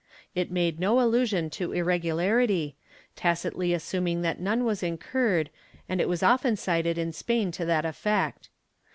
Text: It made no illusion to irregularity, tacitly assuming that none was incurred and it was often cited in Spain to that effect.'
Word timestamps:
It 0.33 0.49
made 0.49 0.79
no 0.79 0.99
illusion 0.99 1.51
to 1.51 1.73
irregularity, 1.73 2.75
tacitly 3.15 3.71
assuming 3.71 4.23
that 4.23 4.39
none 4.39 4.65
was 4.65 4.81
incurred 4.81 5.51
and 5.87 6.01
it 6.01 6.09
was 6.09 6.23
often 6.23 6.55
cited 6.55 6.97
in 6.97 7.13
Spain 7.13 7.51
to 7.51 7.65
that 7.65 7.85
effect.' 7.85 8.49